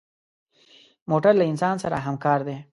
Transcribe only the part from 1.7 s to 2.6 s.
سره همکار دی.